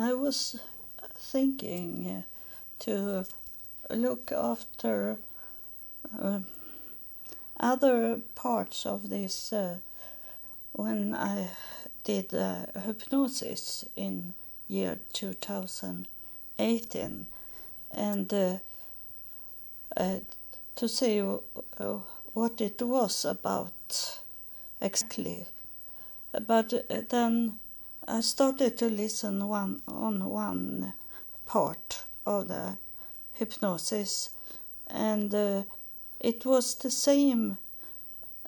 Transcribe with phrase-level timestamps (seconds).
[0.00, 0.58] I was
[1.14, 2.22] thinking uh,
[2.84, 3.26] to
[3.90, 5.18] look after
[6.18, 6.40] uh,
[7.58, 9.76] other parts of this uh,
[10.72, 11.50] when I
[12.04, 14.32] did uh, hypnosis in
[14.68, 17.26] year 2018
[17.90, 18.56] and uh,
[19.98, 20.20] uh,
[20.76, 21.34] to see uh,
[22.32, 24.18] what it was about
[24.80, 25.44] exactly.
[26.32, 27.58] But uh, then
[28.08, 30.94] I started to listen one on one
[31.46, 32.76] part of the
[33.34, 34.30] hypnosis,
[34.86, 35.62] and uh,
[36.18, 37.58] it was the same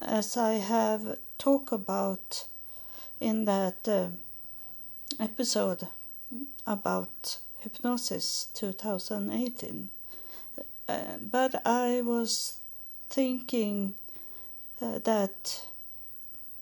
[0.00, 2.46] as I have talked about
[3.20, 4.08] in that uh,
[5.20, 5.86] episode
[6.66, 9.90] about hypnosis 2018.
[10.88, 12.60] Uh, but I was
[13.10, 13.94] thinking
[14.80, 15.66] uh, that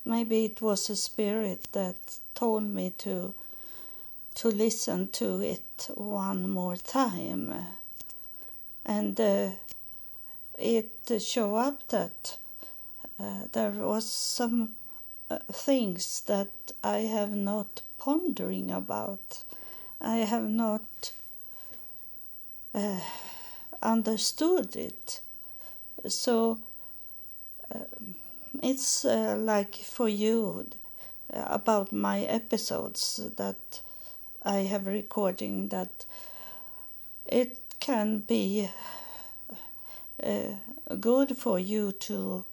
[0.04, 3.34] maybe it was a spirit that told me to
[4.34, 7.52] to listen to it one more time
[8.84, 9.50] and uh,
[10.58, 12.38] it showed up that
[13.18, 14.70] uh, there was some
[15.30, 16.48] uh, things that
[16.82, 19.44] I have not pondering about.
[20.00, 21.12] I have not
[22.74, 23.00] uh,
[23.82, 25.20] understood it.
[26.08, 26.58] So
[27.74, 28.14] um,
[28.62, 30.79] it's uh, like for you uh,
[31.32, 33.80] about my episodes that
[34.42, 36.04] I have recording that
[37.26, 38.68] it can be
[40.22, 40.54] uh,
[40.98, 42.44] good for you to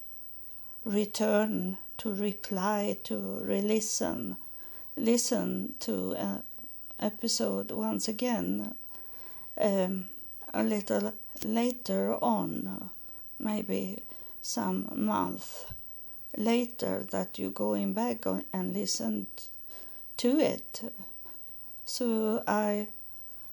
[0.86, 4.38] return to reply to re-listen
[4.96, 6.44] listen to an
[7.00, 8.74] episode once again
[9.60, 10.08] um,
[10.54, 12.90] a little later on
[13.40, 14.02] maybe
[14.42, 15.72] some month
[16.38, 19.28] later that you're going back and listen
[20.16, 20.84] to it
[21.86, 22.88] so i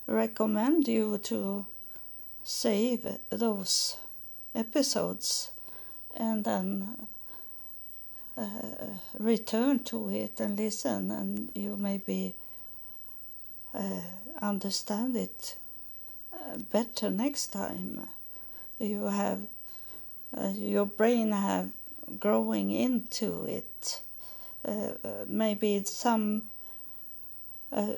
[0.06, 1.64] recommend you to
[2.44, 3.96] save those
[4.54, 5.50] episodes
[6.16, 7.08] and then
[8.36, 8.46] uh,
[9.18, 12.34] return to it and listen, and you maybe
[13.72, 14.00] uh,
[14.42, 15.56] understand it
[16.32, 18.08] uh, better next time.
[18.78, 19.40] You have
[20.36, 21.70] uh, your brain have
[22.18, 24.00] growing into it.
[24.66, 26.42] Uh, uh, maybe some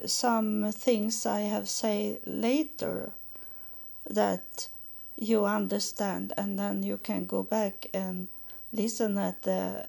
[0.06, 3.12] some things I have say later
[4.09, 4.69] that
[5.19, 8.28] you understand, and then you can go back and
[8.72, 9.87] listen at the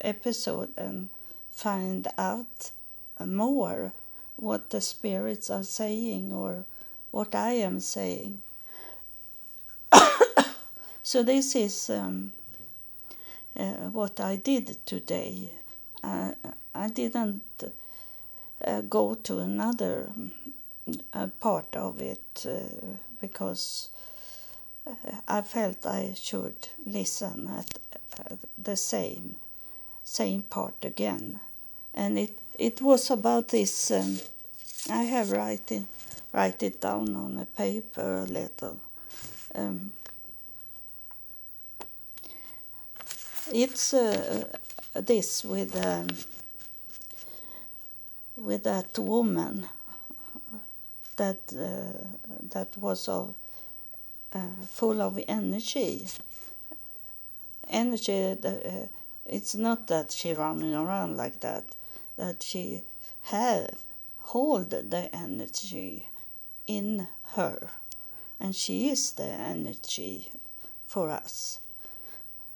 [0.00, 1.10] episode and
[1.52, 2.70] find out
[3.24, 3.92] more
[4.36, 6.64] what the spirits are saying or
[7.10, 8.40] what I am saying.
[11.02, 12.32] so this is um,
[13.56, 15.50] uh, what I did today.
[16.02, 16.32] Uh,
[16.74, 17.42] I didn't
[18.64, 20.10] uh, go to another
[21.12, 22.46] uh, part of it
[23.20, 23.90] because
[25.28, 27.78] I felt I should listen at
[28.56, 29.36] the same
[30.10, 31.40] same part again.
[31.94, 34.18] And it, it was about this, um,
[34.90, 35.84] I have write it,
[36.32, 38.80] write it down on a paper a little.
[39.54, 39.92] Um,
[43.52, 44.44] it's uh,
[44.94, 46.08] this with um,
[48.36, 49.66] with that woman
[51.16, 52.06] that uh,
[52.50, 53.34] that was of
[54.32, 56.06] uh, full of energy.
[57.68, 58.86] Energy uh,
[59.26, 61.64] it's not that she running around like that,
[62.16, 62.82] that she
[63.22, 63.70] have
[64.18, 66.08] hold the energy
[66.66, 67.68] in her,
[68.38, 70.30] and she is the energy
[70.86, 71.60] for us,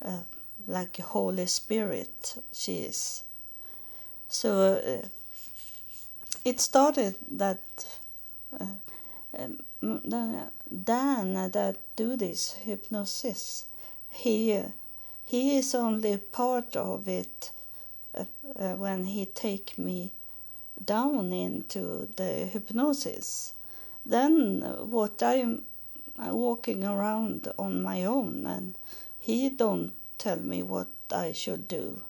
[0.05, 0.23] uh,
[0.67, 2.37] like Holy Spirit.
[2.53, 3.25] She is.
[4.29, 5.09] So uh,
[6.45, 7.63] it started that
[8.59, 8.67] uh,
[9.39, 9.59] um,
[10.85, 13.67] Dan that do this hypnosis,
[14.11, 14.63] he
[15.25, 17.51] he is only part of it
[18.15, 18.25] uh,
[18.59, 20.13] uh, when he take me
[20.85, 23.55] down into the hypnosis.
[24.05, 25.63] Then what I'm
[26.19, 28.77] walking around on my own and
[29.19, 29.93] he don't
[30.25, 32.03] tell me what I should do.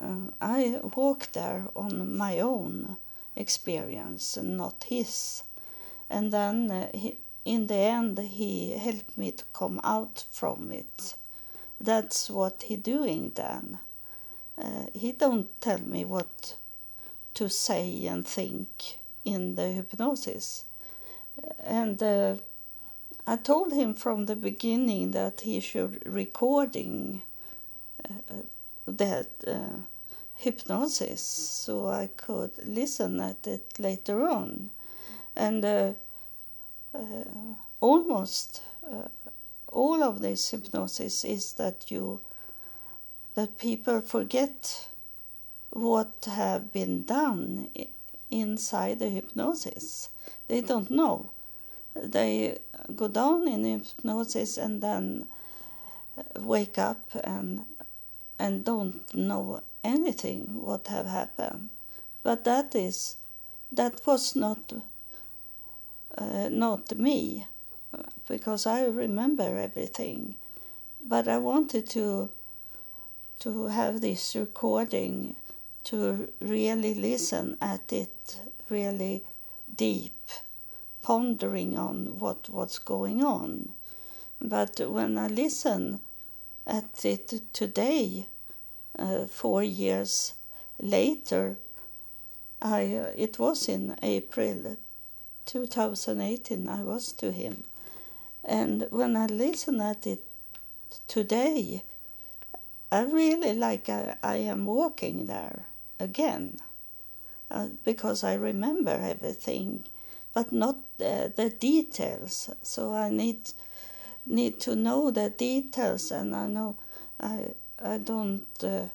[0.00, 2.96] Uh, I walk there on my own
[3.34, 5.42] experience not his.
[6.08, 11.14] And then uh, he, in the end he helped me to come out from it
[11.80, 13.78] that's what he doing then.
[14.58, 16.54] Uh, he don't tell me what
[17.34, 18.68] to say and think
[19.24, 20.64] in the hypnosis.
[21.64, 22.34] And uh,
[23.26, 27.22] I told him from the beginning that he should recording
[28.86, 29.76] that uh,
[30.36, 34.70] hypnosis so I could listen at it later on.
[35.36, 35.92] and uh,
[36.94, 37.00] uh,
[37.80, 38.62] almost
[39.68, 42.20] all of this hypnosis is that you
[43.34, 44.88] that people forget
[45.70, 47.68] what have been done
[48.30, 50.10] inside the hypnosis.
[50.48, 51.30] They don't know.
[51.94, 52.58] They
[52.96, 55.26] go down in hypnosis and then
[56.38, 57.66] wake up and
[58.40, 61.68] and don't know anything what have happened.
[62.22, 63.16] But that is
[63.70, 64.72] that was not
[66.16, 67.46] uh, not me
[68.26, 70.36] because I remember everything.
[71.06, 72.30] But I wanted to
[73.40, 75.36] to have this recording
[75.84, 79.22] to really listen at it really
[79.76, 80.20] deep,
[81.02, 83.72] pondering on what what's going on.
[84.40, 86.00] But when I listen
[86.70, 88.26] at it today,
[88.98, 90.34] uh, four years
[90.80, 91.56] later,
[92.62, 94.76] I uh, it was in April
[95.46, 96.68] 2018.
[96.68, 97.64] I was to him,
[98.44, 100.22] and when I listen at it
[101.08, 101.82] today,
[102.92, 105.64] I really like I, I am walking there
[105.98, 106.58] again
[107.50, 109.84] uh, because I remember everything,
[110.34, 112.50] but not the, the details.
[112.62, 113.52] So I need
[114.26, 116.76] need to know the details, and I know
[117.18, 118.88] I I don't uh,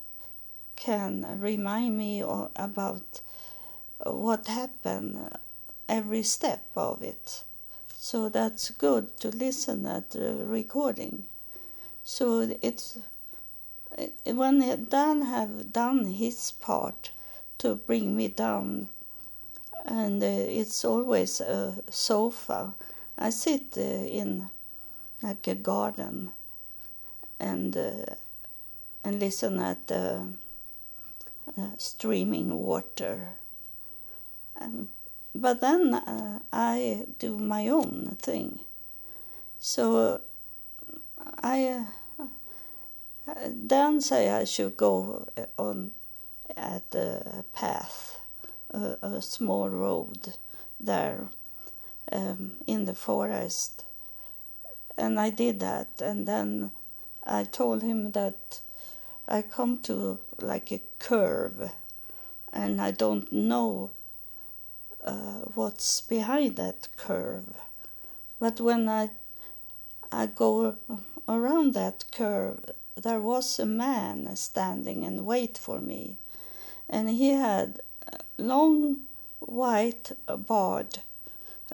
[0.76, 3.20] can remind me about
[4.04, 5.36] what happened
[5.88, 7.42] every step of it.
[7.98, 11.24] So that's good to listen at the recording.
[12.04, 12.98] So it's
[14.24, 17.10] when Dan have done his part
[17.58, 18.88] to bring me down,
[19.84, 22.74] and uh, it's always a sofa.
[23.18, 24.50] I sit uh, in
[25.22, 26.32] like a garden
[27.38, 28.14] and uh,
[29.04, 30.26] and listen at the
[31.78, 33.28] streaming water.
[34.60, 34.88] Um,
[35.34, 38.60] but then uh, I do my own thing.
[39.58, 40.20] So
[41.42, 41.86] I
[43.48, 45.26] then say I should go
[45.58, 45.92] on
[46.56, 48.20] at a path,
[48.70, 50.34] a, a small road
[50.78, 51.28] there
[52.12, 53.85] um, in the forest.
[54.98, 56.70] And I did that, and then
[57.24, 58.60] I told him that
[59.28, 61.70] I come to like a curve,
[62.52, 63.90] and I don't know
[65.04, 67.54] uh, what's behind that curve.
[68.40, 69.10] But when I
[70.12, 70.76] I go
[71.28, 72.64] around that curve,
[72.94, 76.16] there was a man standing and wait for me,
[76.88, 77.80] and he had
[78.38, 78.98] long
[79.40, 80.12] white
[80.48, 81.00] beard,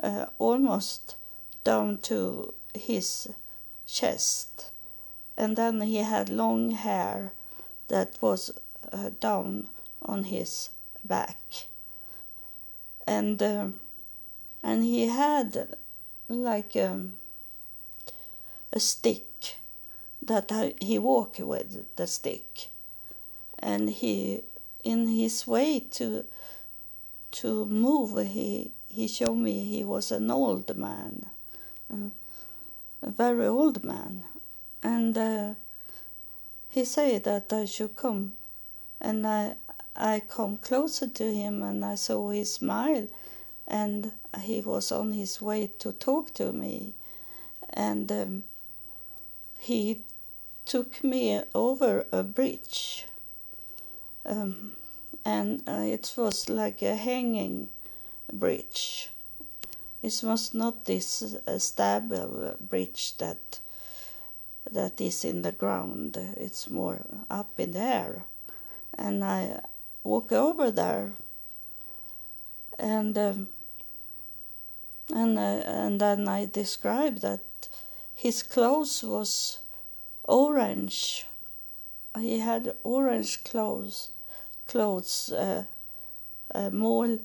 [0.03, 1.17] uh, almost
[1.65, 3.29] down to his
[3.87, 4.71] chest,
[5.37, 7.33] and then he had long hair
[7.89, 8.51] that was
[8.91, 9.69] uh, down
[10.01, 10.71] on his
[11.05, 11.67] back,
[13.07, 13.67] and uh,
[14.63, 15.77] and he had
[16.29, 17.15] like um,
[18.73, 19.57] a stick
[20.23, 22.69] that he walked with the stick,
[23.59, 24.43] and he,
[24.85, 26.25] in his way to
[27.33, 31.27] to move, he he showed me he was an old man,
[31.93, 32.11] uh,
[33.03, 34.25] a very old man,
[34.83, 35.55] and uh,
[36.71, 38.35] he said that I should come,
[39.01, 39.55] and I
[39.95, 43.09] I come closer to him and I saw his smile,
[43.69, 46.95] and he was on his way to talk to me,
[47.71, 48.45] and um,
[49.59, 50.01] he
[50.65, 53.07] took me over a bridge.
[54.25, 54.73] Um,
[55.25, 57.69] and uh, it was like a hanging
[58.33, 59.12] bridge.
[60.03, 63.61] It was not this uh, stable bridge that
[64.71, 66.17] that is in the ground.
[66.37, 68.25] It's more up in the air,
[68.99, 69.61] and I
[70.03, 71.13] walk over there,
[72.79, 73.49] and um,
[75.15, 77.69] and uh, and then I described that
[78.15, 79.61] his clothes was
[80.25, 81.27] orange.
[82.19, 84.11] He had orange clothes,
[84.67, 85.65] clothes uh,
[86.55, 87.19] uh, more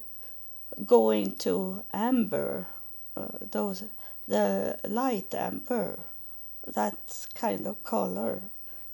[0.86, 2.68] going to amber,
[3.16, 3.84] uh, those
[4.28, 6.00] the light amber,
[6.66, 8.42] that kind of color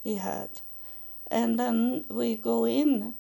[0.03, 0.49] he had,
[1.27, 3.15] and then we go in,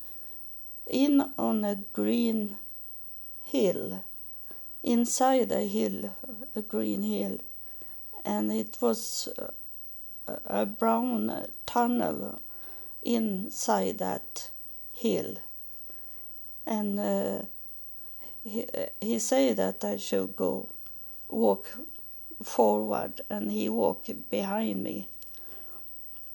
[0.87, 2.57] in on a green
[3.43, 4.03] hill,
[4.83, 6.15] inside a hill,
[6.55, 7.39] a green hill,
[8.23, 9.47] and it was uh,
[10.45, 12.41] a brown tunnel
[13.01, 14.49] inside that
[14.93, 15.35] hill.
[16.65, 17.41] And uh,
[18.43, 18.65] he,
[18.99, 20.69] he said that I should go
[21.29, 21.65] walk
[22.43, 25.07] forward and he walked behind me.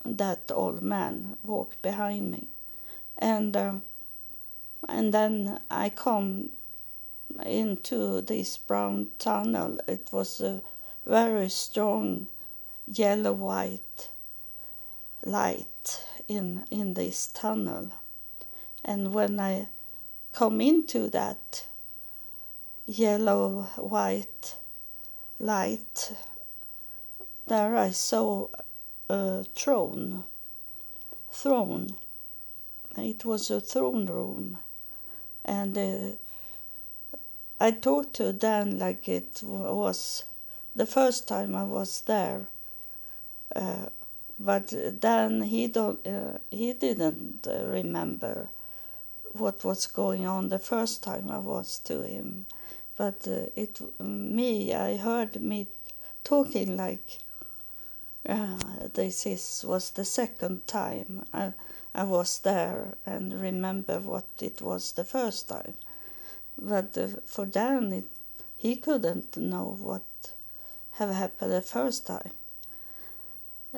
[0.05, 2.49] That old man walked behind me.
[3.19, 3.73] And uh,
[4.89, 6.51] and then I come
[7.45, 9.79] into this brown tunnel.
[9.87, 10.63] It was a
[11.05, 12.29] very strong
[12.87, 14.09] yellow white
[15.25, 17.91] light in in this tunnel.
[18.85, 19.69] And when I
[20.33, 21.68] come into that
[22.89, 24.57] yellow white
[25.39, 26.13] light,
[27.47, 28.49] there I saw
[29.09, 30.25] a throne.
[31.31, 31.91] Throne.
[32.97, 34.59] It was a throne room,
[35.45, 36.17] and uh,
[37.61, 40.25] I talked to Dan like it was
[40.75, 42.49] the first time I was there.
[43.55, 43.87] Uh,
[44.41, 48.49] but Dan he don't uh, he didn't uh, remember
[49.33, 52.47] what was going on the first time I was to him,
[52.99, 55.67] but uh, it me I heard me
[56.25, 57.19] talking like
[58.29, 58.59] uh,
[58.93, 61.53] this is was the second time I
[61.95, 65.75] I was there and remember what it was the first time,
[66.59, 68.05] but uh, for Dan it,
[68.59, 70.03] he couldn't know what
[70.93, 72.33] have happened the first time,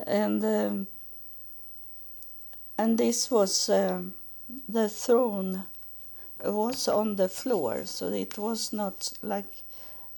[0.06, 0.86] and um,
[2.78, 3.68] and this was.
[3.68, 4.14] Um,
[4.68, 5.64] the throne
[6.44, 9.62] was on the floor, so it was not like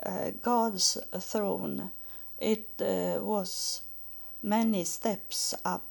[0.04, 1.90] uh, God's throne.
[2.38, 3.82] It uh, was
[4.42, 5.86] many steps up.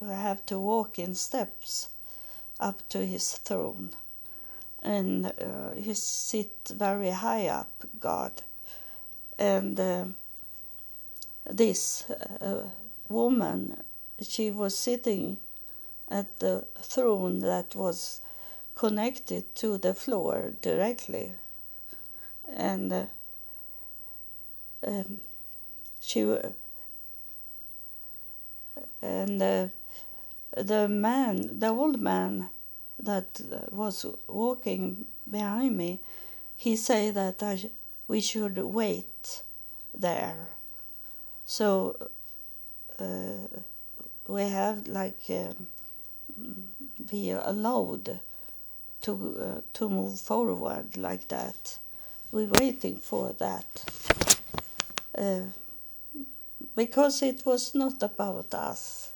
[0.00, 1.88] We have to walk in steps
[2.58, 3.90] up to his throne.
[4.82, 8.32] And uh, he sit very high up, God.
[9.38, 10.04] And uh,
[11.48, 12.10] this
[12.40, 12.64] uh,
[13.08, 13.82] woman,
[14.22, 15.38] she was sitting
[16.08, 18.21] at the throne that was
[18.82, 21.32] connected to the floor directly.
[22.48, 23.06] And uh,
[24.84, 25.20] um,
[26.00, 26.20] she
[29.00, 29.66] and uh,
[30.56, 32.48] the man, the old man
[32.98, 36.00] that was walking behind me,
[36.56, 37.70] he said that I,
[38.08, 39.42] we should wait
[39.94, 40.48] there.
[41.46, 41.96] So
[42.98, 43.46] uh,
[44.26, 45.68] we have like um,
[47.08, 48.18] be allowed
[49.02, 51.78] to uh, to move forward like that.
[52.30, 53.84] We're waiting for that
[55.16, 55.40] uh,
[56.74, 59.10] because it was not about us.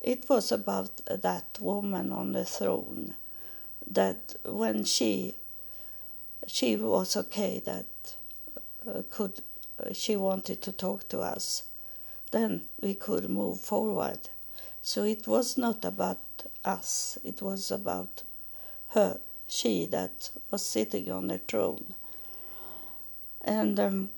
[0.00, 3.14] It was about that woman on the throne.
[3.90, 5.34] That when she
[6.46, 7.86] she was okay, that
[8.86, 9.40] uh, could
[9.92, 11.64] she wanted to talk to us,
[12.30, 14.18] then we could move forward.
[14.82, 16.18] So it was not about
[16.64, 18.22] us, it was about
[18.92, 21.94] her, she that was sitting on the throne.
[23.42, 24.10] And um,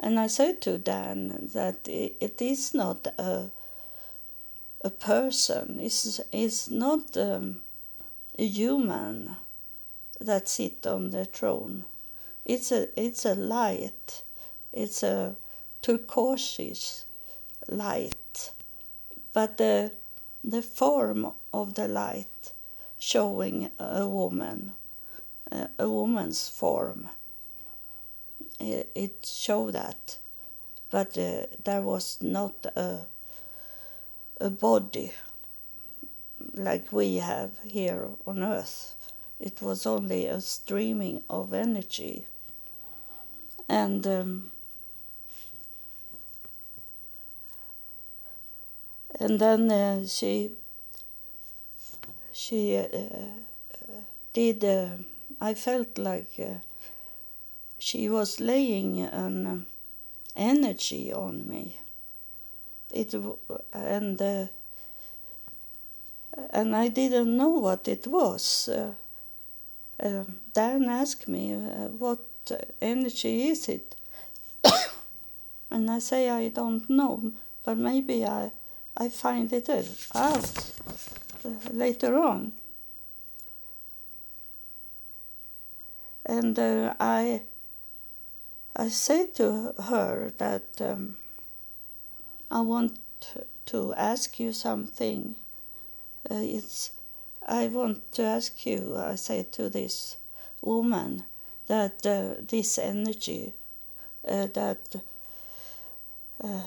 [0.00, 3.50] and I said to Dan that it is not a
[4.82, 5.80] a person.
[5.80, 7.62] It's, it's not um,
[8.38, 9.36] a human
[10.20, 11.84] that sit on the throne.
[12.44, 14.22] It's a it's a light.
[14.72, 15.36] It's a
[15.80, 17.04] turquoise
[17.68, 18.52] light,
[19.32, 19.92] but the,
[20.42, 22.52] the form of the light
[22.98, 24.72] showing a woman,
[25.78, 27.08] a woman's form.
[28.58, 30.18] It, it showed that,
[30.90, 33.06] but uh, there was not a,
[34.40, 35.12] a body
[36.54, 38.94] like we have here on earth.
[39.38, 42.24] It was only a streaming of energy.
[43.68, 44.50] And um,
[49.20, 50.50] and then uh, she
[52.34, 52.86] she uh,
[54.32, 54.88] did uh,
[55.40, 56.58] I felt like uh,
[57.78, 59.60] she was laying an uh,
[60.36, 61.78] energy on me.
[62.90, 63.14] It
[63.72, 64.46] and uh,
[66.50, 68.68] and I didn't know what it was.
[70.52, 71.54] Dan asked me
[71.98, 72.18] what
[72.80, 73.94] energy is it?
[75.70, 77.32] And I say I don't know
[77.64, 78.50] but maybe I
[78.96, 79.86] I find it out.
[80.14, 80.40] uh,
[81.70, 82.52] later on.
[86.26, 87.42] And uh, I,
[88.74, 91.16] I say to her that um,
[92.50, 92.98] I want
[93.66, 95.34] to ask you something.
[96.30, 96.92] Uh, it's,
[97.46, 100.16] I want to ask you, I say to this
[100.62, 101.24] woman,
[101.66, 103.52] that uh, this energy,
[104.26, 104.96] uh, that
[106.42, 106.60] uh,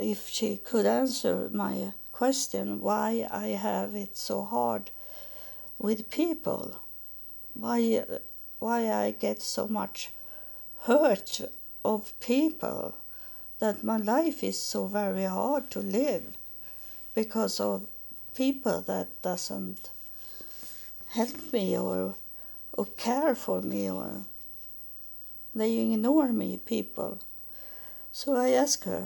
[0.00, 4.90] if she could answer my question why I have it so hard
[5.78, 6.80] with people,
[7.54, 8.02] why
[8.58, 10.10] why I get so much
[10.86, 11.40] hurt
[11.84, 12.94] of people,
[13.60, 16.24] that my life is so very hard to live
[17.14, 17.86] because of
[18.34, 19.90] people that doesn't
[21.18, 22.14] help me or
[22.72, 24.10] or care for me or
[25.54, 27.18] they ignore me people.
[28.10, 29.04] So i ask her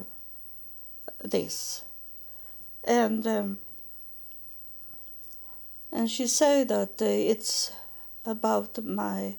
[1.37, 1.83] this
[2.85, 3.59] and um,
[5.93, 7.73] and she said that uh, it's
[8.25, 9.37] about my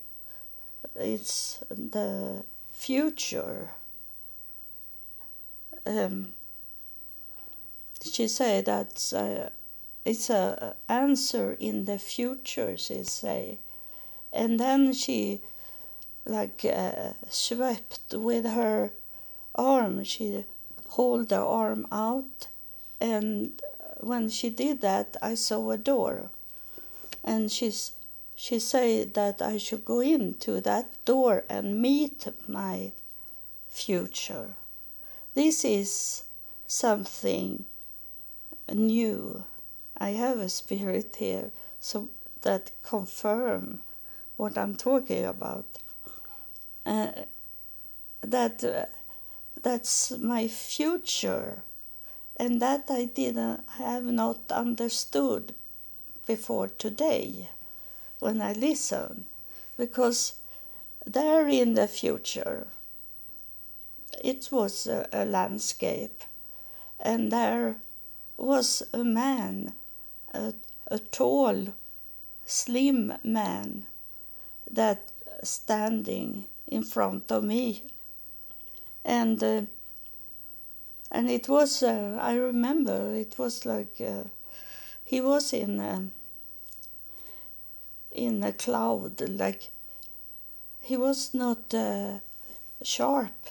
[0.95, 3.71] it's the future.
[5.85, 6.33] Um,
[8.01, 9.49] she said that uh,
[10.05, 13.59] it's a answer in the future she say.
[14.31, 15.41] And then she
[16.25, 18.91] like uh, swept with her
[19.55, 20.03] arm.
[20.03, 20.45] She
[20.89, 22.47] hold the arm out
[23.03, 23.61] and
[23.99, 26.31] when she did that i saw a door.
[27.23, 27.91] And she's
[28.35, 32.91] she said that i should go into that door and meet my
[33.69, 34.55] future.
[35.35, 36.23] This is
[36.67, 37.65] something
[38.71, 39.43] new.
[39.97, 42.09] I have a spirit here so
[42.41, 43.79] that confirm
[44.37, 45.65] what i'm talking about.
[46.85, 47.11] Uh,
[48.21, 48.85] that uh,
[49.61, 51.63] that's my future
[52.37, 55.53] and that I didn't have not understood
[56.25, 57.49] before today
[58.19, 59.25] when I listen
[59.77, 60.35] because
[61.05, 62.67] there in the future
[64.23, 66.23] it was a, a landscape
[66.99, 67.75] and there
[68.37, 69.73] was a man
[70.33, 70.53] a,
[70.87, 71.73] a tall
[72.45, 73.85] slim man
[74.69, 75.11] that
[75.43, 77.83] standing in front of me.
[79.05, 79.61] And uh,
[81.13, 84.23] and it was uh, I remember it was like uh,
[85.05, 86.11] he was in um,
[88.11, 89.69] in a cloud like
[90.81, 92.19] he was not uh,
[92.81, 93.49] sharp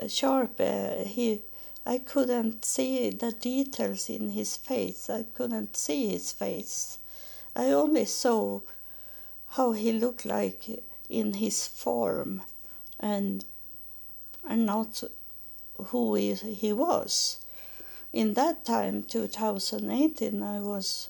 [0.00, 1.40] uh, sharp uh, he
[1.84, 6.98] I couldn't see the details in his face I couldn't see his face.
[7.56, 8.60] I only saw
[9.56, 12.42] how he looked like in his form
[13.00, 13.44] and
[14.48, 15.02] and not
[15.88, 17.40] who he, he was.
[18.12, 21.08] In that time, 2018, I was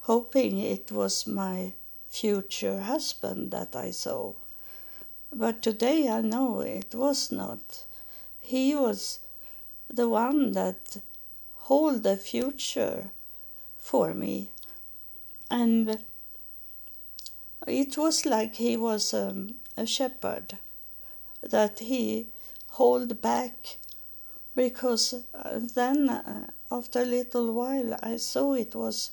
[0.00, 1.72] hoping it was my
[2.08, 4.32] future husband that I saw.
[5.32, 7.84] But today I know it was not.
[8.40, 9.18] He was
[9.92, 10.98] the one that
[11.66, 13.10] hold the future
[13.78, 14.50] for me.
[15.50, 15.98] And
[17.66, 20.56] it was like he was um, a shepherd
[21.42, 22.28] that he
[22.78, 23.78] hold back
[24.54, 29.10] because uh, then uh, after a little while I saw it was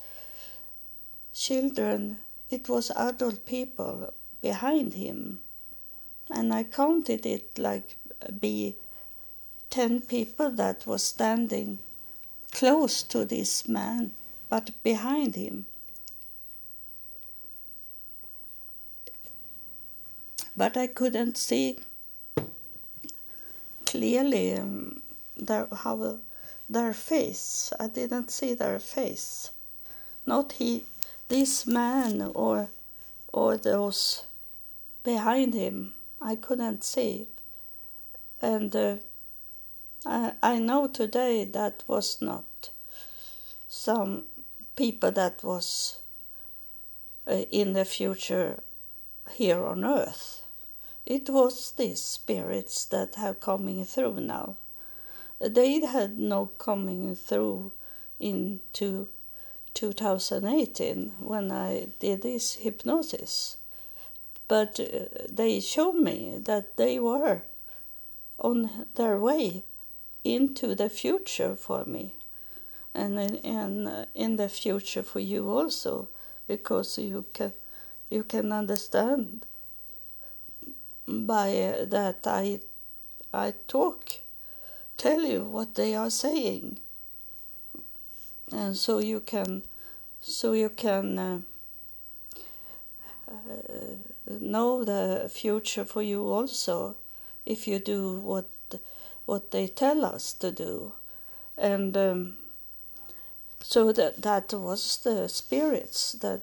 [1.33, 2.17] children
[2.53, 5.39] it was adult people behind him.
[6.29, 7.97] And I counted it like
[8.39, 8.75] be
[9.69, 11.79] 10 people that was standing
[12.51, 14.11] close to this man
[14.49, 15.65] but behind him.
[20.55, 21.79] But I couldn't see
[23.93, 25.03] clearly um,
[25.37, 26.17] their how
[26.67, 27.71] their face.
[27.79, 29.51] I didn't see their face.
[30.25, 30.85] Not he,
[31.27, 32.69] this man or
[33.31, 34.25] or those
[35.03, 35.93] behind him.
[36.19, 37.27] I couldn't see,
[38.41, 38.95] and uh,
[40.05, 42.71] I I know today that was not
[43.69, 44.23] some
[44.75, 45.99] people that was
[47.27, 48.63] uh, in the future
[49.37, 50.42] here on earth.
[51.05, 54.57] It was these spirits that have coming through now.
[55.39, 57.73] They had no coming through
[58.19, 59.09] into
[59.73, 63.57] 2018 when I did this hypnosis.
[64.47, 67.41] But uh, they showed me that they were
[68.37, 69.63] on their way
[70.23, 72.15] into the future for me
[72.93, 76.07] and in, in, uh, in the future for you also
[76.47, 77.53] because you can
[78.09, 79.45] you can understand
[81.07, 82.59] by that I
[83.33, 84.19] I talk
[84.97, 86.79] tell you what they are saying.
[88.51, 89.63] And so you can
[90.21, 91.39] so you can uh,
[93.27, 93.33] uh,
[94.39, 96.95] know the future for you also
[97.45, 98.45] if you do what
[99.25, 100.93] what they tell us to do.
[101.57, 102.37] And um,
[103.61, 106.41] so that that was the spirits that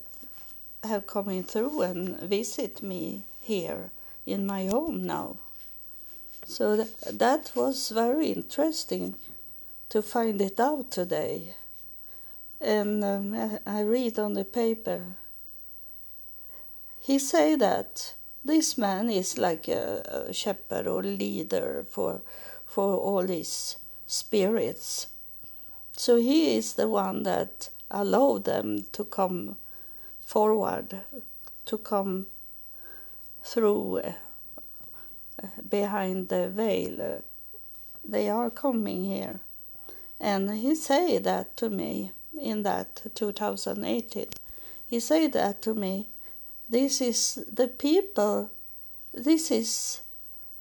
[0.83, 3.90] have come in through and visit me here
[4.26, 5.37] in my home now.
[6.46, 9.14] So th- that was very interesting
[9.88, 11.54] to find it out today.
[12.61, 15.00] And um, I read on the paper.
[17.00, 22.22] He say that this man is like a, a shepherd or leader for
[22.66, 25.09] for all these spirits.
[25.96, 29.56] So he is the one that allowed them to come
[30.20, 31.00] forward
[31.66, 32.26] to come
[33.42, 34.12] through uh,
[35.68, 37.22] behind the veil.
[38.05, 39.40] They are coming here.
[40.20, 44.26] And he said that to me in that 2018.
[44.87, 46.09] He said that to me.
[46.68, 48.50] This is the people,
[49.12, 50.03] this is,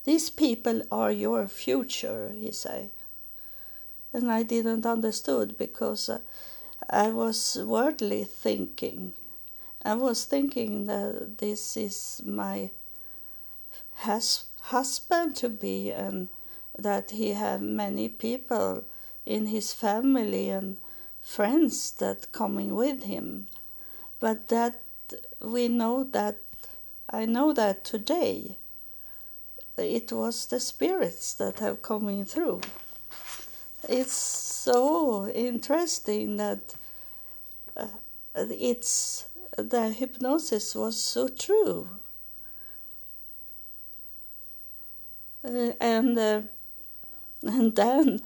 [0.06, 2.90] these people are your future, he said.
[4.12, 6.20] And I didn't understood because uh,
[6.90, 9.14] I was worldly thinking.
[9.84, 12.72] I was thinking that this is my
[13.96, 16.30] hus- husband to be and
[16.78, 18.84] that he have many people
[19.26, 20.78] in his family and
[21.22, 23.48] friends that coming with him.
[24.20, 24.82] But that
[25.42, 26.38] we know that
[27.10, 28.58] i know that today
[29.78, 32.62] it was the spirits that have coming through.
[33.88, 36.76] It's so interesting that
[37.78, 37.88] uh,
[38.36, 39.26] it's
[39.64, 41.90] the hypnosis was so true.
[45.44, 46.42] Uh, and uh,
[47.44, 48.20] and then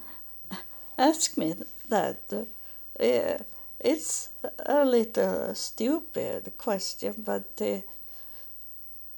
[0.98, 1.56] ask me
[1.90, 3.44] that uh,
[3.80, 4.30] it's
[4.66, 7.80] a little stupid question but uh,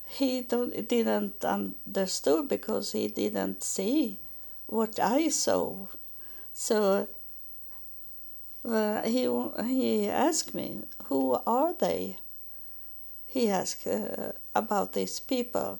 [0.08, 4.18] he don't, didn't understood because he didn't see
[4.68, 5.88] what I saw.
[6.54, 7.08] So
[8.68, 9.30] uh, he
[9.66, 12.18] he asked me who are they
[13.28, 15.80] he asked uh, about these people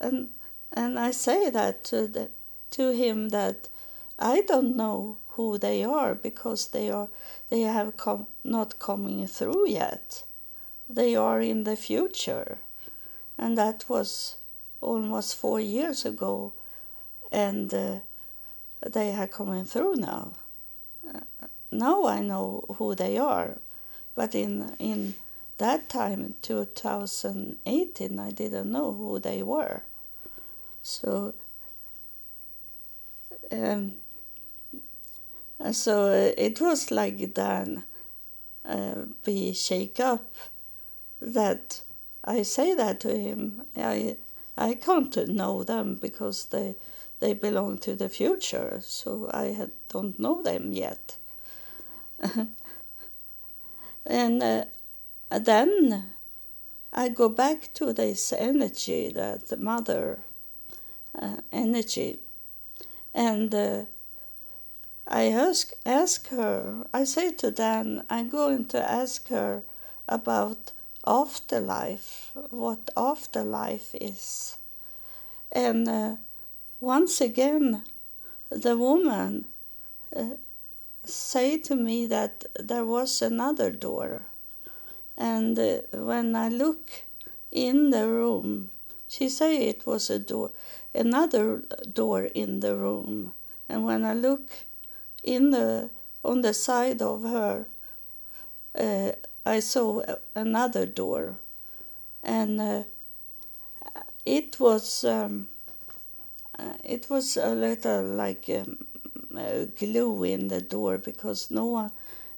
[0.00, 0.30] and
[0.72, 2.30] and I say that to the,
[2.70, 3.68] to him that
[4.18, 7.08] I don't know who they are because they are
[7.48, 10.24] they have come not coming through yet.
[10.88, 12.58] They are in the future,
[13.38, 14.36] and that was
[14.80, 16.52] almost four years ago,
[17.30, 17.96] and uh,
[18.86, 20.32] they are coming through now.
[21.72, 23.56] Now I know who they are,
[24.14, 25.14] but in in
[25.58, 29.82] that time, 2018, I didn't know who they were.
[30.82, 31.34] So
[33.50, 33.92] um,
[35.72, 37.84] so uh, it was like then
[38.64, 40.34] uh, we shake up
[41.20, 41.80] that
[42.24, 43.62] I say that to him.
[43.76, 44.16] I
[44.58, 46.76] I can't know them because they
[47.20, 51.16] they belong to the future, so I had, don't know them yet.
[54.06, 54.64] and uh,
[55.30, 56.12] then
[56.92, 60.20] I go back to this energy, that the mother
[61.18, 62.18] uh, energy,
[63.14, 63.82] and uh,
[65.06, 66.86] I ask ask her.
[66.92, 69.62] I say to Dan, I'm going to ask her
[70.08, 70.72] about
[71.06, 74.56] afterlife, what afterlife is,
[75.50, 76.16] and uh,
[76.80, 77.84] once again,
[78.50, 79.46] the woman
[80.14, 80.36] uh,
[81.04, 84.22] say to me that there was another door,
[85.16, 86.90] and uh, when I look
[87.50, 88.70] in the room,
[89.08, 90.50] she say it was a door,
[90.94, 91.62] another
[91.92, 93.34] door in the room,
[93.68, 94.50] and when I look
[95.22, 95.90] in the
[96.24, 97.66] on the side of her
[98.78, 99.12] uh,
[99.44, 100.02] I saw
[100.34, 101.36] another door.
[102.22, 102.82] And uh,
[104.24, 105.48] it was um,
[106.58, 108.86] uh, it was a little like um,
[109.78, 111.92] glue in the door because no one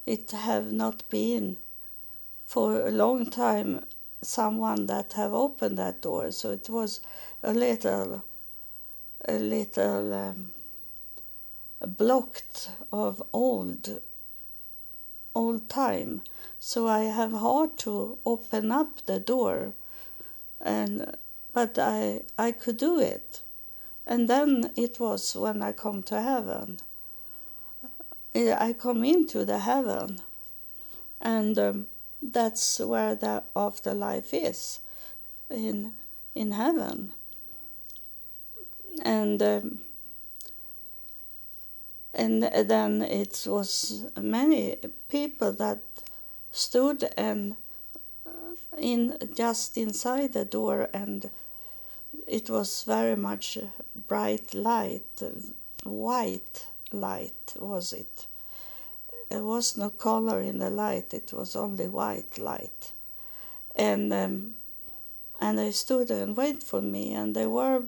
[0.05, 1.57] it have not been
[2.45, 3.83] for a long time
[4.21, 6.31] someone that have opened that door.
[6.31, 7.01] So it was
[7.43, 8.23] a little
[9.27, 10.51] a little um,
[11.85, 14.01] blocked of old
[15.33, 16.21] old time.
[16.59, 19.73] So i have hard to open up the door
[20.61, 21.15] and
[21.53, 23.41] but i i could do it.
[24.07, 26.79] And then it was when i come to heaven
[28.35, 30.19] i come into the heaven.
[31.21, 31.87] And um,
[32.21, 34.79] that's where the afterlife is
[35.49, 35.93] in
[36.33, 37.13] in heaven.
[39.03, 39.79] And um,
[42.13, 44.77] and then it was many
[45.09, 45.79] people that
[46.51, 47.55] stood and
[48.25, 48.31] uh,
[48.77, 51.29] in just inside the door and
[52.25, 53.57] it was very much
[54.07, 55.21] bright light
[55.83, 58.27] white light was it?
[59.29, 62.91] There was no color in the light it was only white light.
[63.75, 64.55] And um,
[65.39, 67.83] and they stood and waited for me and they were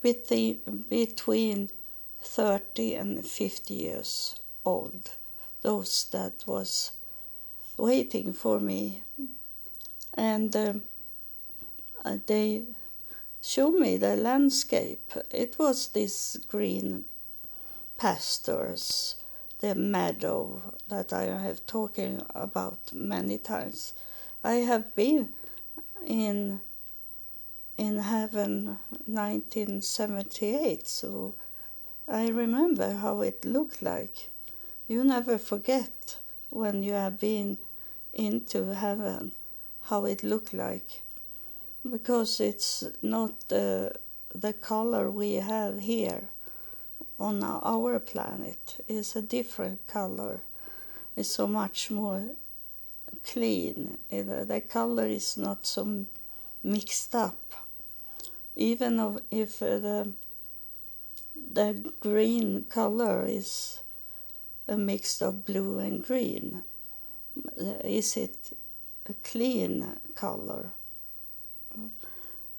[0.00, 1.70] between between
[2.22, 4.34] 30 and 50 years
[4.64, 5.10] old
[5.62, 6.92] those that was
[7.76, 9.02] waiting for me.
[10.14, 10.82] And um,
[12.04, 12.64] uh, they
[13.42, 15.12] showed me the landscape.
[15.30, 17.04] It was this green
[17.98, 19.16] pastures
[19.58, 23.92] the meadow that i have talking about many times.
[24.44, 25.30] I have been
[26.06, 26.60] in
[27.76, 31.34] in heaven 1978 so
[32.06, 34.30] I remember how it looked like.
[34.86, 36.16] You never forget
[36.50, 37.58] when you have been
[38.14, 39.32] into heaven
[39.82, 41.02] how it looked like.
[41.88, 43.94] Because it's not the
[44.34, 46.28] the color we have here
[47.18, 50.40] on our planet is a different color.
[51.16, 52.22] It's so much more
[53.24, 53.98] clean.
[54.12, 56.04] Uh, the color is not so
[56.62, 57.38] mixed up.
[58.56, 60.12] Even if uh, the
[61.52, 63.80] the green color is
[64.66, 66.62] a mix of blue and green
[67.46, 68.52] uh, is it
[69.08, 70.70] a clean color?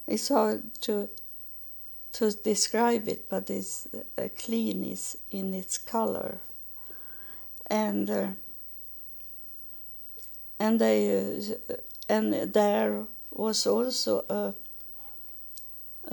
[0.08, 1.10] It's hard to
[2.14, 6.40] to describe it, but it's uh, clean is in its color,
[7.68, 8.28] and uh,
[10.60, 11.18] and they
[11.70, 11.76] uh,
[12.08, 14.54] and there was also a,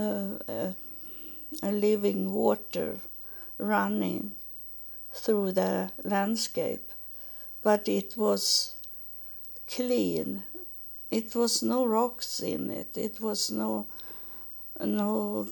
[0.00, 0.74] a,
[1.62, 2.98] a living water
[3.58, 4.32] running
[5.12, 6.92] through the landscape,
[7.62, 8.74] but it was
[9.66, 10.44] clean.
[11.10, 12.96] It was no rocks in it.
[12.96, 13.86] It was no
[14.78, 15.48] no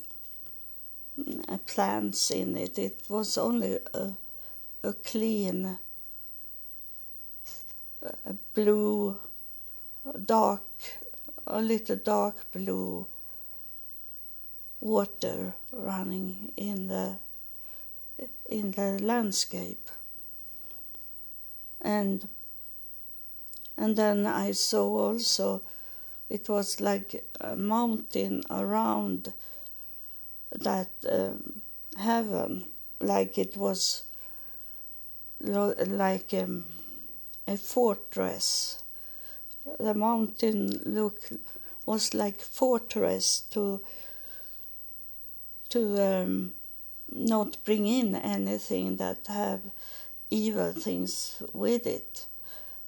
[1.67, 2.79] plants in it.
[2.79, 4.13] It was only a,
[4.83, 5.79] a clean
[8.27, 9.17] a blue,
[10.27, 10.63] dark,
[11.47, 13.07] a little dark blue
[14.81, 17.17] water running in the
[18.49, 19.91] in the landscape.
[21.81, 22.29] And
[23.77, 25.63] and then I saw also
[26.29, 29.33] it was like a mountain around
[30.55, 31.63] that um,
[31.97, 32.67] heaven,
[33.01, 34.05] like it was
[35.41, 36.65] like um,
[37.47, 38.83] a fortress.
[39.79, 41.19] The mountain look
[41.87, 43.81] was like fortress to
[45.71, 46.55] to um,
[47.11, 49.61] not bring in anything that have
[50.31, 52.27] evil things with it.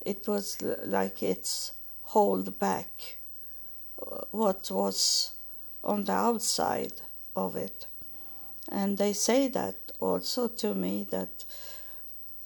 [0.04, 3.18] It was like it's hold back
[4.00, 5.32] uh, what was
[5.82, 6.92] on the outside
[7.36, 7.86] of it.
[8.68, 11.44] And they say that also to me that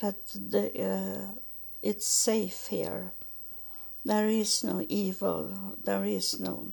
[0.01, 1.41] that the, uh,
[1.83, 3.13] it's safe here.
[4.05, 5.77] There is no evil.
[5.83, 6.73] There is no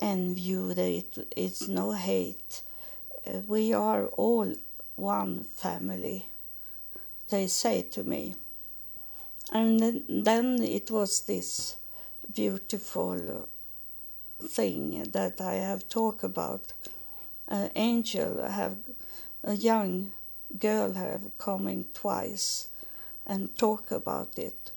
[0.00, 0.74] envy.
[0.74, 2.62] There it, it's no hate.
[3.26, 4.54] Uh, we are all
[4.96, 6.26] one family.
[7.28, 8.34] They say to me.
[9.52, 11.76] And then, then it was this
[12.34, 13.48] beautiful
[14.40, 16.72] thing that I have talked about
[17.52, 18.78] an angel have
[19.44, 20.12] a young
[20.58, 22.68] girl have coming twice
[23.26, 24.72] and talk about it.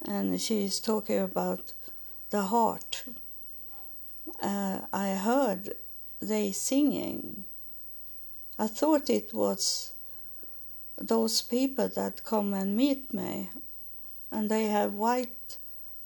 [0.00, 1.74] And she is talking about
[2.30, 3.04] the heart.
[4.42, 5.74] Uh, i heard
[6.22, 7.44] they singing.
[8.58, 9.92] I thought it was
[10.96, 13.50] those people that come and meet me.
[14.30, 15.58] And they have white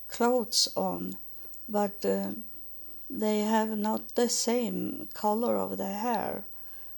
[0.09, 1.19] clothes on.
[1.69, 2.33] But uh,
[3.15, 6.45] they have not the same color of the hair.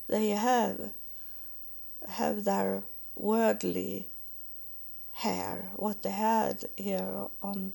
[0.09, 0.93] They have
[2.09, 4.09] have their worldly
[5.13, 7.75] hair, what they had here on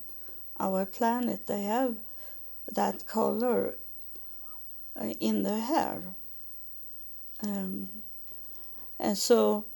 [0.58, 1.46] our planet.
[1.46, 1.94] They have
[2.70, 3.74] that color
[5.00, 6.02] uh, in their hair.
[7.44, 7.88] Um,
[8.98, 9.66] and so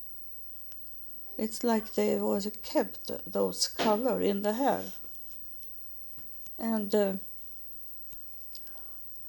[1.38, 4.83] it's like they was kept those color in the hair.
[6.59, 7.12] And uh,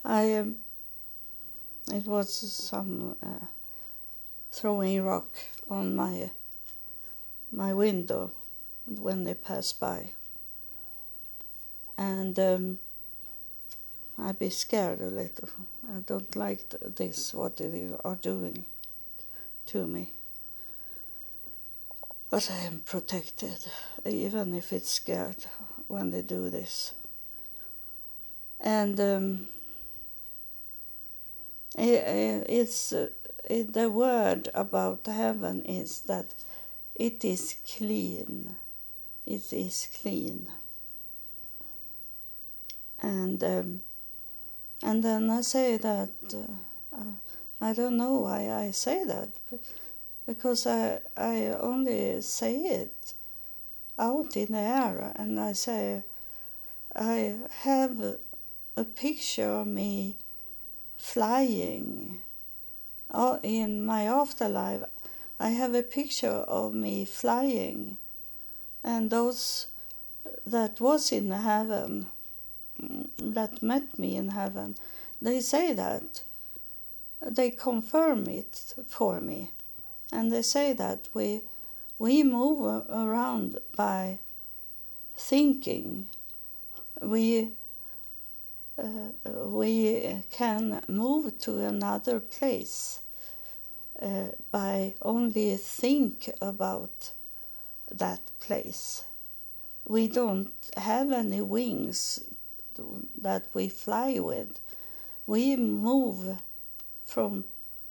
[0.03, 0.57] I um,
[1.91, 3.45] it was some uh,
[4.51, 5.37] throwing rock
[5.69, 6.31] on my
[7.51, 8.31] my window
[8.85, 10.13] when they passed by,
[11.97, 12.79] and um,
[14.19, 15.49] I'd be scared a little.
[15.89, 18.65] I don't like this what they are doing
[19.67, 20.11] to me.
[22.29, 23.67] But I am protected,
[24.05, 25.45] even if it's scared
[25.87, 26.93] when they do this.
[28.59, 29.47] And um,
[31.77, 33.09] it's uh,
[33.47, 36.33] the word about heaven is that
[36.95, 38.55] it is clean.
[39.25, 40.47] It is clean.
[42.99, 43.81] And um,
[44.83, 47.03] and then I say that uh,
[47.61, 49.29] I don't know why I say that
[50.25, 53.13] because I I only say it
[53.99, 56.03] out in the air and I say
[56.95, 58.17] I have
[58.75, 60.15] a picture of me
[60.97, 62.21] flying.
[63.13, 64.83] Oh, in my afterlife,
[65.39, 67.97] I have a picture of me flying,
[68.83, 69.67] and those
[70.45, 72.07] that was in heaven
[72.81, 74.75] mm, that met me in heaven,
[75.21, 76.23] they say that
[77.21, 79.51] they confirm it for me,
[80.11, 81.41] and they say that we
[81.99, 84.19] we move around by
[85.15, 86.07] thinking.
[87.01, 87.53] We
[88.77, 92.99] we can move to another place
[94.01, 97.11] uh, by only think about
[97.91, 99.03] that place.
[99.85, 102.23] We don't have any wings
[103.21, 104.59] that we fly with.
[105.25, 106.37] We move
[107.05, 107.45] from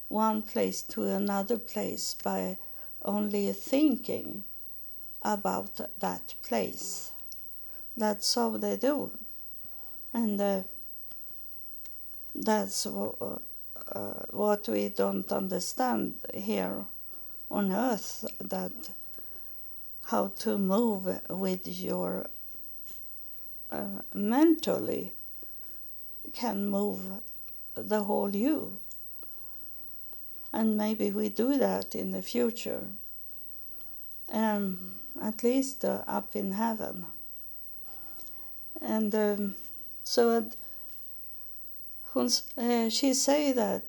[0.09, 2.59] one place to another place by
[3.05, 4.45] only thinking
[5.23, 7.11] about that place.
[7.97, 9.11] That's how they do.
[10.13, 10.63] And uh,
[12.39, 13.39] that's uh,
[14.31, 16.85] what we don't understand here
[17.51, 18.73] on earth that
[20.05, 22.27] how to move with your
[23.71, 25.13] uh, mentally
[26.33, 27.01] can move
[27.75, 28.79] the whole you.
[30.53, 32.87] And maybe we do that in the future
[34.33, 37.07] um, at least uh, up in heaven.
[38.81, 39.55] And um,
[40.05, 40.31] so
[42.17, 43.83] uh, she say that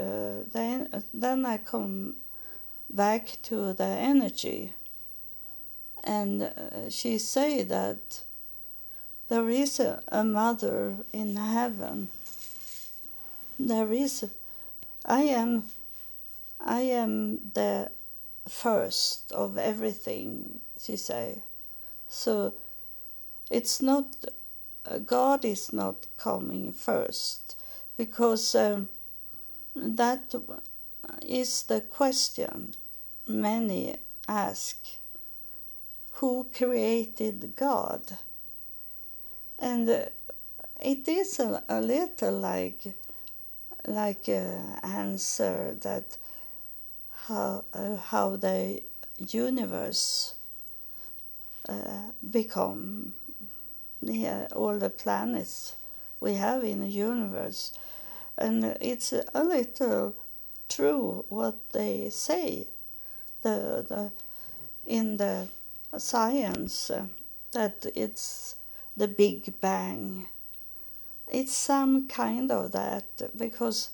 [0.00, 2.16] uh, then then I come
[2.88, 4.72] back to the energy,
[6.02, 8.22] and uh, she say that
[9.28, 12.08] there is a, a mother in heaven.
[13.58, 14.24] There is,
[15.04, 15.64] I am,
[16.60, 17.90] I am the
[18.48, 20.60] first of everything.
[20.80, 21.42] She say,
[22.08, 22.54] so
[23.50, 24.06] it's not
[25.04, 27.45] God is not coming first
[27.96, 28.88] because um,
[29.74, 30.34] that
[31.22, 32.74] is the question
[33.26, 33.96] many
[34.28, 34.76] ask
[36.12, 38.18] who created God?
[39.58, 40.06] And uh,
[40.80, 42.94] it is a, a little like
[43.86, 46.18] like an answer that
[47.10, 48.82] how uh, how the
[49.18, 50.34] universe
[51.68, 53.14] uh, become
[54.02, 55.76] yeah, all the planets
[56.20, 57.72] we have in the universe.
[58.38, 60.14] And it's a little
[60.68, 62.68] true what they say.
[63.42, 64.10] The, the
[64.86, 65.48] in the
[65.98, 67.06] science uh,
[67.52, 68.56] that it's
[68.96, 70.26] the big bang.
[71.28, 73.90] It's some kind of that because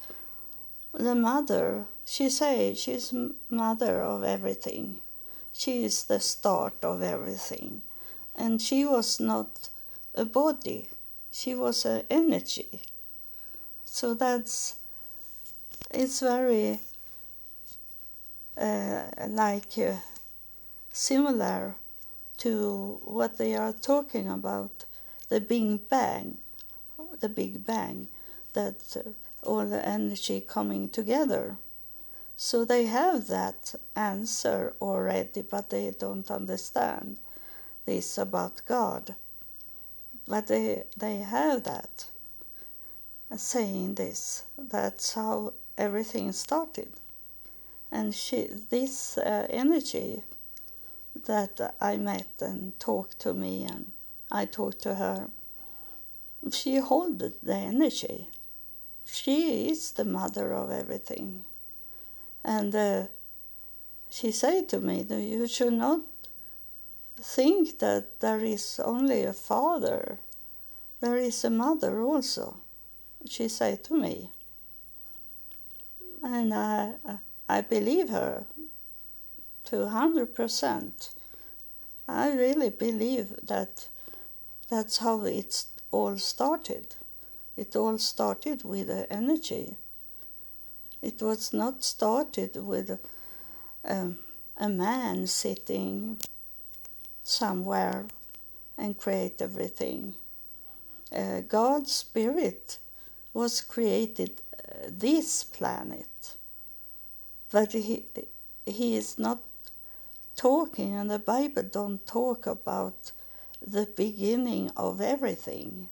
[0.92, 3.14] the mother she say she's
[3.48, 5.00] mother of everything.
[5.52, 7.82] She is the start of everything.
[8.35, 9.70] And she was not
[10.14, 10.88] a body
[11.33, 12.83] she was an energy.
[13.85, 14.77] So that's
[15.90, 16.81] it's very
[18.57, 19.97] uh, like uh,
[20.92, 21.75] similar
[22.37, 24.85] to what they are talking about
[25.31, 26.37] the big bang
[27.21, 28.09] the big bang
[28.53, 29.11] that uh,
[29.42, 31.57] all the energy coming together.
[32.37, 37.18] So they have that answer already but they don't understand
[37.87, 39.14] this about god
[40.26, 42.06] but they they have that
[43.37, 44.44] saying this.
[44.58, 46.92] That's how everything started.
[47.90, 50.22] And she, this uh, energy
[51.26, 53.92] that I met and talked to me and
[54.30, 55.28] I talked to her,
[56.50, 58.28] she held the energy.
[59.04, 61.44] She is the mother of everything.
[62.42, 63.06] And uh,
[64.11, 66.00] she said to me you should not
[67.22, 70.18] think that there is only a father.
[71.00, 72.56] There is a mother also
[73.28, 74.30] she said to me.
[76.22, 76.92] And I,
[77.48, 78.44] I believe her
[79.64, 81.11] to 100%.
[82.08, 83.88] I really believe that
[84.68, 86.94] that's how it all started.
[87.56, 89.76] It all started with the energy.
[91.00, 92.98] It was not started with
[93.85, 94.18] um,
[94.56, 96.18] a man sitting
[97.25, 98.06] somewhere
[98.77, 100.14] and create everything.
[101.14, 102.79] Uh, God's spirit
[103.35, 106.37] was created uh, this planet.
[107.50, 108.04] But he,
[108.64, 109.40] he is not
[110.37, 113.12] talking, and the Bible don't talk about
[113.60, 115.88] the beginning of everything.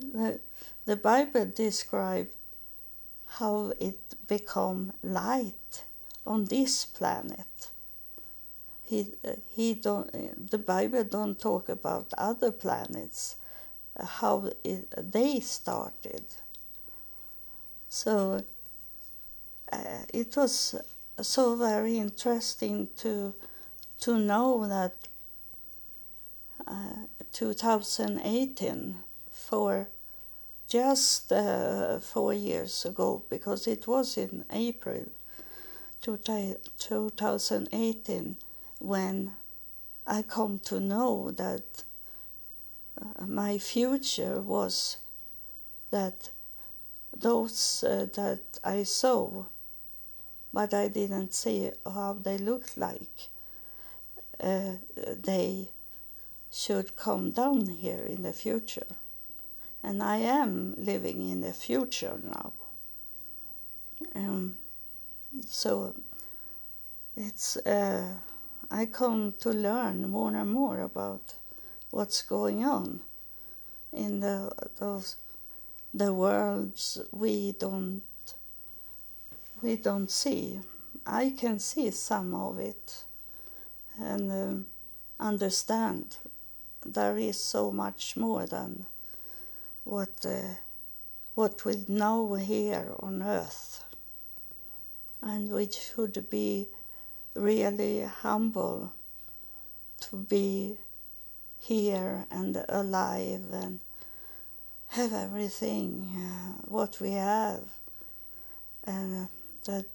[0.00, 0.40] The,
[0.86, 2.28] the Bible describe
[3.26, 5.84] how it become light
[6.26, 7.70] on this planet.
[8.92, 9.08] He,
[9.56, 13.36] he don't, the Bible don't talk about other planets,
[13.98, 16.26] how it, they started.
[17.88, 18.44] So
[19.72, 19.78] uh,
[20.12, 20.74] it was
[21.22, 23.32] so very interesting to
[24.00, 24.92] to know that
[26.66, 28.96] uh, 2018
[29.30, 29.88] for
[30.68, 35.06] just uh, four years ago because it was in April
[36.02, 38.36] 2018
[38.82, 39.32] when
[40.06, 41.84] I come to know that
[43.00, 44.96] uh, my future was
[45.90, 46.30] that
[47.16, 49.44] those uh, that I saw,
[50.52, 53.28] but I didn't see how they looked like,
[54.42, 55.68] uh, they
[56.50, 58.96] should come down here in the future.
[59.84, 62.52] And I am living in the future now.
[64.14, 64.56] Um,
[65.46, 65.94] so
[67.16, 68.16] it's uh,
[68.74, 71.34] I come to learn more and more about
[71.90, 73.02] what's going on
[73.92, 75.16] in the those
[75.92, 78.02] the worlds we don't
[79.60, 80.58] we don't see.
[81.06, 83.04] I can see some of it
[84.00, 84.66] and um,
[85.20, 86.16] understand
[86.86, 88.86] there is so much more than
[89.84, 90.54] what uh,
[91.34, 93.84] what we know here on earth
[95.20, 96.68] and we should be
[97.34, 98.92] really humble
[100.00, 100.78] to be
[101.58, 103.80] here and alive and
[104.88, 107.64] have everything uh, what we have
[108.84, 109.26] and uh,
[109.64, 109.86] that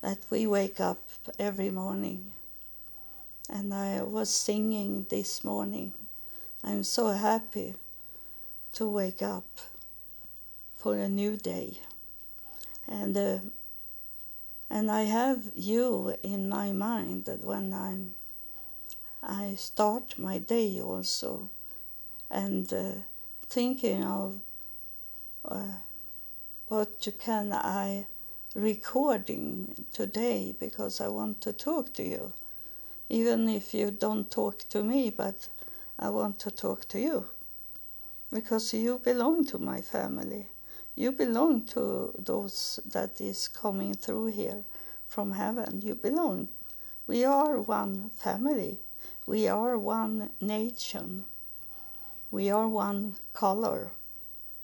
[0.00, 1.02] that we wake up
[1.38, 2.30] every morning.
[3.50, 5.92] And I was singing this morning.
[6.62, 7.74] I'm so happy
[8.74, 9.46] to wake up
[10.76, 11.78] for a new day.
[12.86, 13.38] And uh,
[14.70, 18.14] and I have you in my mind that when I'm
[19.22, 21.50] I start my day also.
[22.30, 22.92] And uh,
[23.48, 24.40] thinking of
[25.44, 25.78] uh,
[26.68, 28.06] what can I
[28.54, 32.32] recording today because I want to talk to you.
[33.08, 35.48] Even if you don't talk to me but
[35.98, 37.26] I want to talk to you.
[38.30, 40.50] Because you belong to my family
[40.98, 44.64] you belong to those that is coming through here
[45.06, 45.80] from heaven.
[45.80, 46.48] You belong.
[47.06, 48.80] We are one family.
[49.24, 51.24] We are one nation.
[52.32, 53.92] We are one color.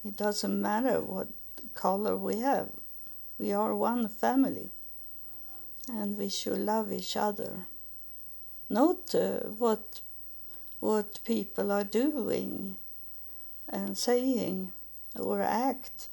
[0.04, 1.28] It doesn't matter what
[1.74, 2.68] color we have.
[3.38, 4.70] We are one family.
[5.88, 7.68] And we should love each other.
[8.68, 10.00] Not uh, what,
[10.80, 12.76] what people are doing
[13.68, 14.72] and saying
[15.16, 16.08] or act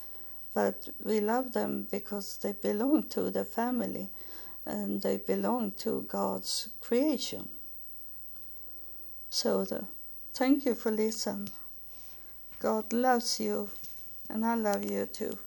[0.53, 4.09] but we love them because they belong to the family
[4.65, 7.47] and they belong to God's creation.
[9.29, 9.85] So the,
[10.33, 11.49] thank you for listening.
[12.59, 13.69] God loves you
[14.29, 15.37] and I love you too.